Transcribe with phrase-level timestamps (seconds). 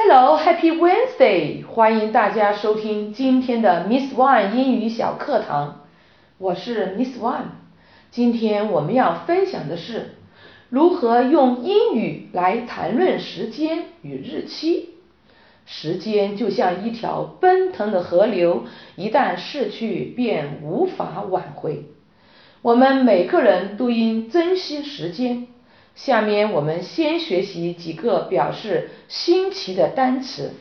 [0.00, 1.66] Hello, Happy Wednesday！
[1.66, 5.86] 欢迎大家收听今天的 Miss One 英语小课堂，
[6.38, 7.46] 我是 Miss One。
[8.12, 10.14] 今天我们要分享的是
[10.68, 14.90] 如何用英语来谈论时间与日期。
[15.66, 21.86] 时间就像一条奔腾的河流，一旦逝去，便无法挽回。
[22.62, 25.48] 我们每个人都应珍惜时间。
[25.98, 30.54] 下面我们先学习几个表示星期的单词。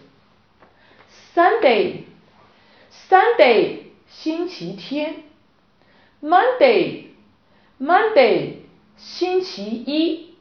[1.36, 5.26] Sunday，Sunday，星期天。
[6.24, 8.54] Monday，Monday，
[8.98, 10.34] 星期一。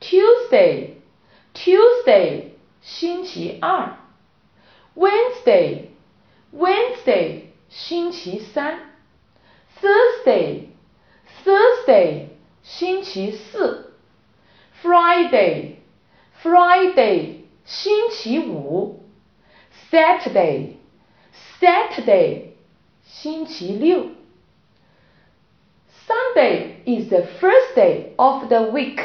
[0.00, 2.50] Tuesday，Tuesday，
[2.80, 3.96] 星期二。
[4.94, 8.92] Wednesday，Wednesday，星期三。
[9.82, 12.26] Thursday，Thursday，
[12.62, 13.82] 星期四。
[14.85, 15.75] Friday,
[16.41, 18.99] Friday, 星期五。
[19.91, 20.77] Saturday,
[21.59, 22.53] Saturday,
[23.03, 24.11] 星期六。
[26.07, 28.99] Sunday is the first day of the week.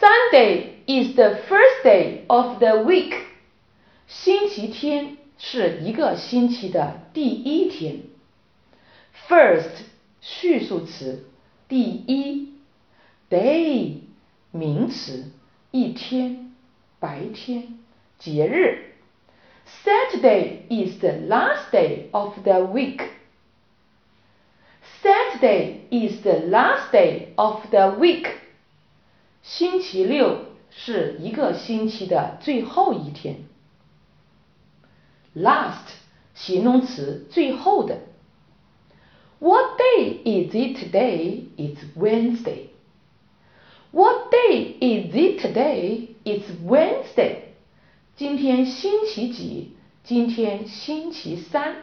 [0.00, 3.14] Sunday is the first day of the week.
[4.08, 8.02] 星期天是一个星期的第一天。
[9.28, 9.84] First
[10.20, 11.28] 序数词，
[11.68, 12.54] 第一。
[13.28, 14.00] Day
[14.50, 15.30] 名词，
[15.70, 16.52] 一天、
[16.98, 17.78] 白天、
[18.18, 18.94] 节日。
[19.84, 23.02] Saturday is the last day of the week.
[25.00, 28.26] Saturday is the last day of the week.
[29.42, 33.44] 星期六是一个星期的最后一天。
[35.34, 35.94] Last
[36.34, 38.00] 形容词，最后的。
[39.38, 41.44] What day is it today?
[41.56, 42.70] It's Wednesday.
[43.94, 46.16] What day is it today?
[46.24, 47.54] It's Wednesday.
[48.16, 49.72] 今天星期几？
[50.04, 51.76] 今天星期三。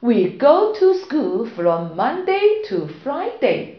[0.00, 3.76] We go to school from Monday to Friday.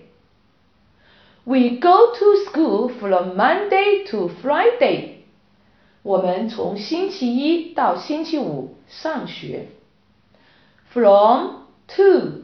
[1.44, 5.18] We go to school from Monday to Friday.
[6.02, 9.68] 我们从星期一到星期五上学。
[10.92, 12.44] From to,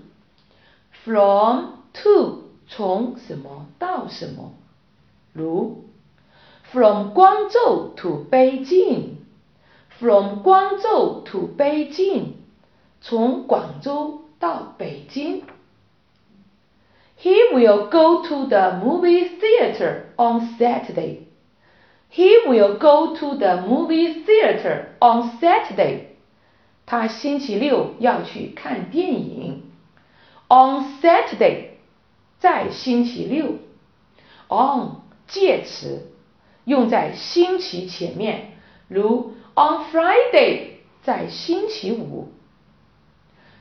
[1.03, 2.44] from to.
[2.67, 4.53] 从什么到什么？
[5.33, 5.85] 如，
[6.71, 9.17] from 光州 to 北京，
[9.99, 12.33] from 光州 to 北京，
[13.01, 15.43] 从广州到北京。
[17.19, 21.27] He will go to the movie theater on Saturday.
[22.09, 26.07] He will go to the movie theater on Saturday.
[26.85, 29.63] 他星期六要去看电影。
[30.49, 31.67] On Saturday.
[32.38, 33.58] 在星期六
[34.48, 36.12] ，on 介词
[36.64, 38.52] 用在星期前面，
[38.88, 40.60] 如 on Friday
[41.02, 42.28] 在星期五。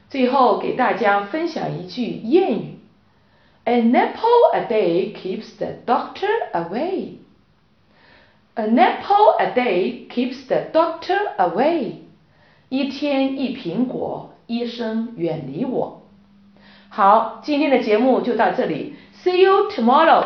[0.09, 2.80] 最后给大家分享一句谚语
[3.66, 7.18] ：An apple a day keeps the doctor away.
[8.56, 11.96] An apple a day keeps the doctor away.
[12.69, 16.05] 一天一苹果，医生远离我。
[16.96, 20.24] 好，今天的节目就到这里，See you tomorrow。